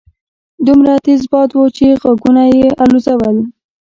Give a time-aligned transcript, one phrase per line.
[0.67, 3.37] دومره تېز باد وو چې غوږونه يې الوځول.